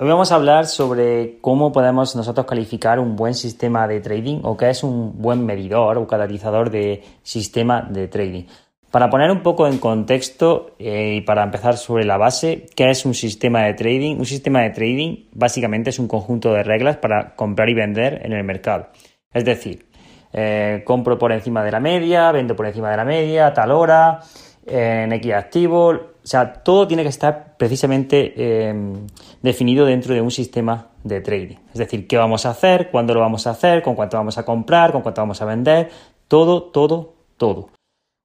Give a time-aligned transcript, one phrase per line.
[0.00, 4.56] Hoy vamos a hablar sobre cómo podemos nosotros calificar un buen sistema de trading o
[4.56, 8.44] qué es un buen medidor o catalizador de sistema de trading.
[8.92, 13.04] Para poner un poco en contexto eh, y para empezar sobre la base, ¿qué es
[13.06, 14.18] un sistema de trading?
[14.18, 18.34] Un sistema de trading básicamente es un conjunto de reglas para comprar y vender en
[18.34, 18.90] el mercado.
[19.32, 19.84] Es decir,
[20.32, 23.72] eh, compro por encima de la media, vendo por encima de la media, a tal
[23.72, 24.20] hora,
[24.64, 25.98] en X activo,
[26.28, 29.06] o sea, todo tiene que estar precisamente em,
[29.40, 31.56] definido dentro de un sistema de trading.
[31.72, 34.44] Es decir, qué vamos a hacer, cuándo lo vamos a hacer, con cuánto vamos a
[34.44, 35.90] comprar, con cuánto vamos a vender,
[36.28, 37.70] todo, todo, todo.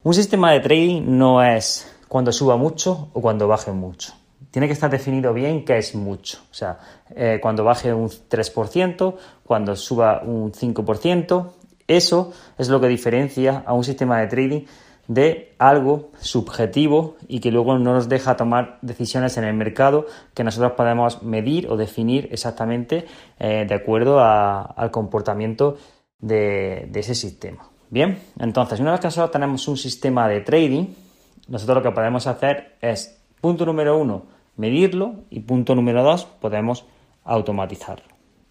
[0.03, 4.11] Un sistema de trading no es cuando suba mucho o cuando baje mucho.
[4.51, 6.39] Tiene que estar definido bien qué es mucho.
[6.51, 6.79] O sea,
[7.15, 11.53] eh, cuando baje un 3%, cuando suba un 5%.
[11.87, 14.65] Eso es lo que diferencia a un sistema de trading
[15.07, 20.43] de algo subjetivo y que luego no nos deja tomar decisiones en el mercado que
[20.43, 23.05] nosotros podemos medir o definir exactamente
[23.39, 25.77] eh, de acuerdo al comportamiento
[26.19, 27.69] de, ese sistema.
[27.89, 30.85] Bien, entonces una vez que nosotros tenemos un sistema de trading,
[31.47, 34.23] nosotros lo que podemos hacer es, punto número uno,
[34.55, 36.85] medirlo y punto número dos, podemos
[37.25, 38.05] automatizarlo.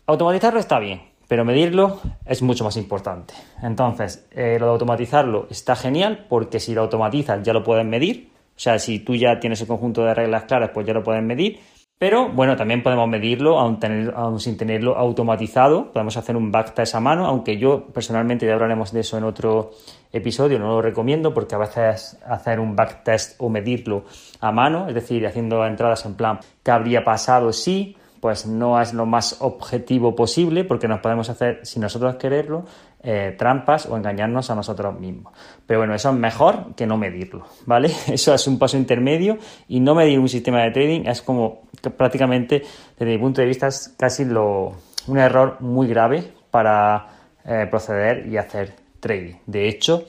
[0.06, 3.34] Automatizarlo está bien, pero medirlo es mucho más importante.
[3.62, 8.30] Entonces, eh, lo de automatizarlo está genial porque si lo automatizas ya lo puedes medir.
[8.54, 11.22] O sea, si tú ya tienes el conjunto de reglas claras, pues ya lo puedes
[11.22, 11.60] medir.
[12.02, 15.92] Pero bueno, también podemos medirlo aún, sin tenerlo automatizado.
[15.92, 19.70] Podemos hacer un backtest a mano, aunque yo personalmente ya hablaremos de eso en otro
[20.12, 24.02] episodio, no lo recomiendo porque a veces hacer un backtest o medirlo
[24.40, 27.96] a mano, es decir, haciendo entradas en plan, ¿qué habría pasado si?
[28.22, 32.64] Pues no es lo más objetivo posible porque nos podemos hacer, si nosotros quererlo,
[33.02, 35.32] eh, trampas o engañarnos a nosotros mismos.
[35.66, 37.90] Pero bueno, eso es mejor que no medirlo, ¿vale?
[38.06, 41.62] Eso es un paso intermedio y no medir un sistema de trading es como
[41.96, 42.62] prácticamente,
[42.96, 44.72] desde mi punto de vista, es casi lo,
[45.08, 46.22] un error muy grave
[46.52, 47.08] para
[47.44, 49.34] eh, proceder y hacer trading.
[49.46, 50.04] De hecho,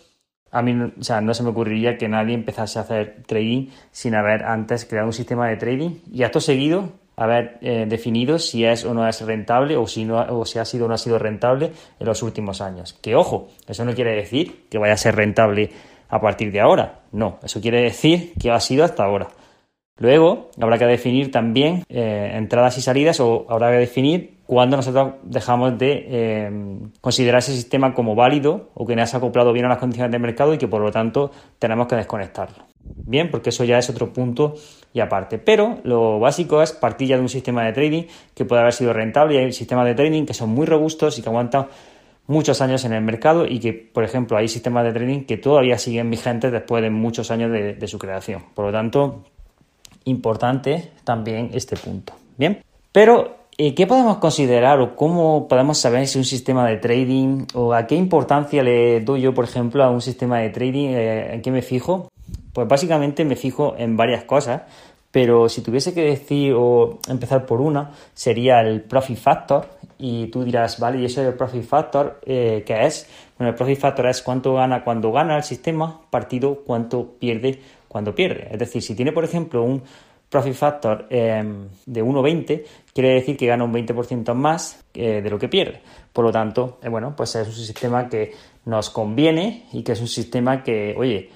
[0.52, 4.13] a mí o sea, no se me ocurriría que nadie empezase a hacer trading sin
[4.13, 8.85] haber antes creado un sistema de trading y acto seguido haber eh, definido si es
[8.85, 11.19] o no es rentable o si, no, o si ha sido o no ha sido
[11.19, 12.94] rentable en los últimos años.
[13.01, 15.69] Que ojo, eso no quiere decir que vaya a ser rentable
[16.09, 17.02] a partir de ahora.
[17.12, 19.29] No, eso quiere decir que ha sido hasta ahora.
[19.97, 25.13] Luego habrá que definir también eh, entradas y salidas o habrá que definir cuándo nosotros
[25.23, 29.66] dejamos de eh, considerar ese sistema como válido o que no se ha acoplado bien
[29.66, 32.66] a las condiciones del mercado y que por lo tanto tenemos que desconectarlo.
[32.84, 34.56] Bien, porque eso ya es otro punto
[34.93, 35.39] y aparte.
[35.39, 38.93] Pero lo básico es partir ya de un sistema de trading que puede haber sido
[38.93, 41.67] rentable y hay sistemas de trading que son muy robustos y que aguantan
[42.27, 45.77] muchos años en el mercado y que, por ejemplo, hay sistemas de trading que todavía
[45.77, 48.43] siguen vigentes después de muchos años de, su creación.
[48.53, 49.23] Por lo tanto,
[50.05, 52.13] importante también este punto.
[52.37, 57.45] Bien, pero eh, ¿qué podemos considerar o cómo podemos saber si un sistema de trading
[57.53, 60.89] o a qué importancia le doy yo, por ejemplo, a un sistema de trading?
[60.89, 62.09] Eh, ¿En qué me fijo?
[62.53, 64.62] Pues básicamente me fijo en varias cosas,
[65.12, 69.68] pero si tuviese que decir o empezar por una, sería el profit factor.
[70.00, 73.08] Y tú dirás, vale, ¿y eso es el profit factor eh, qué es?
[73.38, 78.16] Bueno, el profit factor es cuánto gana cuando gana el sistema, partido cuánto pierde cuando
[78.16, 78.47] pierde.
[78.52, 79.84] Es decir, si tiene, por ejemplo, un
[80.30, 85.38] profit factor em, de 1,20, quiere decir que gana un 20% más eh, de lo
[85.38, 85.81] que pierde.
[86.12, 88.31] Por lo tanto, eh, bueno, pues es un sistema que
[88.66, 91.30] nos conviene y que es un sistema que, oye,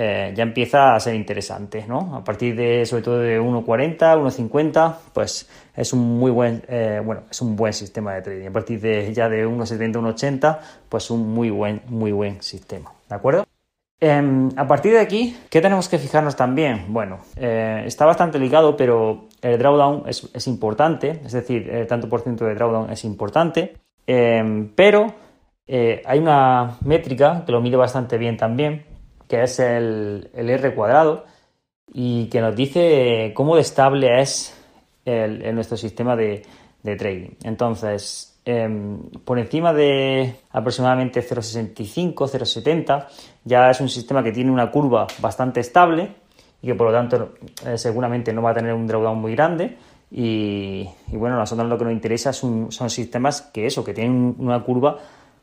[0.00, 2.14] eh, ya empieza a ser interesante, ¿no?
[2.14, 7.22] A partir de, sobre todo de 1.40, 1.50, pues es un muy buen, eh, bueno,
[7.28, 8.46] es un buen sistema de trading.
[8.46, 10.58] A partir de ya de 1.70, 1.80,
[10.88, 13.44] pues un muy buen, muy buen sistema, ¿de acuerdo?
[13.98, 16.84] Em, a partir de aquí, ¿qué tenemos que fijarnos también?
[16.90, 22.20] Bueno, eh, está bastante ligado, pero el drawdown es, importante, es decir, el tanto por
[22.20, 23.74] ciento de drawdown es importante,
[24.06, 25.12] em, pero
[25.66, 28.86] hay una métrica que lo mide bastante bien también,
[29.28, 31.24] que es el, R cuadrado,
[31.92, 34.54] y que nos dice cómo de estable es
[35.04, 36.42] el, nuestro sistema de,
[36.82, 37.30] trading.
[37.44, 43.06] Entonces, em, por encima de aproximadamente 0,65, 0,70,
[43.44, 46.14] ya es un sistema que tiene una curva bastante estable
[46.62, 47.34] y que por lo tanto
[47.66, 49.76] eh, seguramente no va a tener un drawdown muy grande.
[50.10, 54.34] Y, bueno, a nosotros lo que nos interesa son, son sistemas que eso, que tienen
[54.38, 54.96] una curva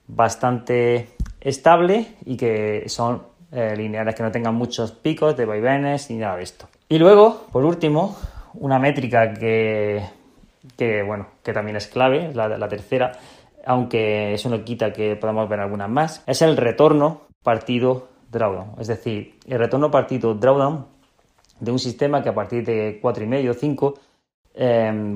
[0.07, 1.09] bastante
[1.39, 3.21] estable y que son
[3.55, 6.67] eh, lineales, que no tengan muchos picos de vaivenes ni nada de esto.
[6.89, 8.17] Y luego, por último,
[8.55, 10.03] una métrica que,
[11.07, 13.13] bueno, que también es clave, la, la tercera,
[13.65, 18.73] aunque eso no quita que podamos ver algunas más, es el retorno partido drawdown.
[18.79, 20.85] Es decir, el retorno partido drawdown
[21.59, 23.93] de un sistema que a partir de 4,5 o 5,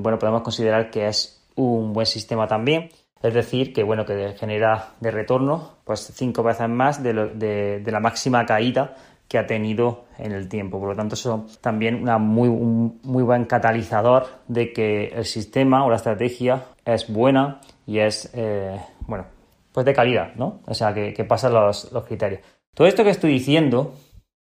[0.00, 2.88] bueno, podemos considerar que es un buen sistema también.
[3.22, 8.46] Es decir, que bueno, que genera de retorno pues cinco veces más de, la máxima
[8.46, 8.94] caída
[9.28, 10.80] que ha tenido en el tiempo.
[10.80, 15.90] Por lo tanto, eso también muy, un muy buen catalizador de que el sistema o
[15.90, 19.26] la estrategia es buena y es, eh, bueno,
[19.72, 20.60] pues de calidad, ¿no?
[20.66, 22.40] O sea, que, que pasa los, los criterios.
[22.74, 23.94] Todo esto que estoy diciendo,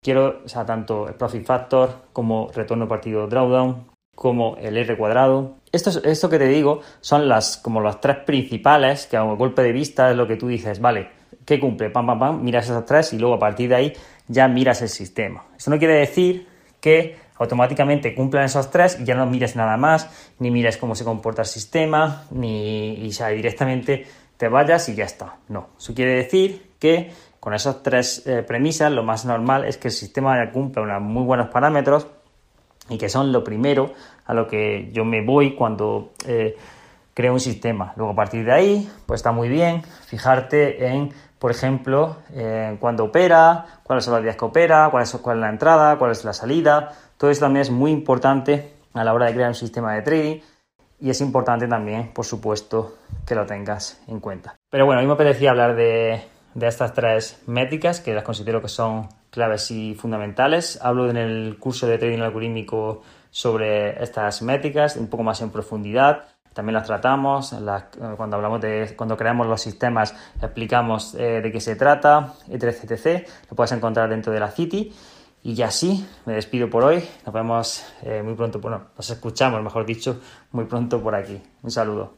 [0.03, 3.87] quiero, o sea, tanto el profit factor como retorno partido drawdown,
[4.19, 5.59] como el R cuadrado.
[5.71, 9.71] Esto, esto que te digo son las, como las tres principales, que a golpe de
[9.71, 11.09] vista es lo que tú dices, vale,
[11.45, 11.91] ¿qué cumple?
[11.91, 13.93] Pam, pam, pam, miras esas tres y luego a partir de ahí
[14.27, 15.45] ya miras el sistema.
[15.57, 16.49] Eso no quiere decir
[16.81, 20.11] que automáticamente cumplan esos tres y ya no mires nada más,
[20.41, 24.05] ni mires cómo se comporta el sistema, ni y ya directamente
[24.37, 25.37] te vayas y ya está.
[25.47, 29.89] No, eso quiere decir que con esas tres eh, premisas lo más normal es que
[29.89, 32.09] el sistema cumpla unos muy buenos parámetros
[32.89, 33.93] y que son lo primero
[34.27, 36.57] a lo que yo me voy cuando eh,
[37.15, 37.93] creo un sistema.
[37.97, 43.05] Luego a partir de ahí, pues está muy bien fijarte en, por ejemplo, eh, cuándo
[43.05, 46.25] opera, cuáles son los días que opera, cuál es, cuál es la entrada, cuál es
[46.25, 46.93] la salida.
[47.17, 50.41] Todo eso también es muy importante a la hora de crear un sistema de trading
[51.01, 52.97] y es importante también, por supuesto,
[53.27, 54.57] que lo tengas en cuenta.
[54.71, 56.23] Pero bueno, a mí me apetecía hablar de,
[56.55, 60.79] de estas tres métricas que las considero que son claves y fundamentales.
[60.83, 66.25] Hablo en el curso de trading algorítmico sobre estas métricas un poco más en profundidad.
[66.55, 67.55] También las tratamos,
[68.17, 73.29] cuando hablamos de, cuando creamos los sistemas, explicamos eh, de qué se trata, etc, etc.
[73.49, 74.93] Lo puedes encontrar dentro de la City.
[75.45, 77.05] Y ya sí, me despido por hoy.
[77.25, 80.21] Nos vemos eh, muy pronto, bueno, nos escuchamos, mejor dicho,
[80.51, 81.41] muy pronto por aquí.
[81.63, 82.18] Un saludo.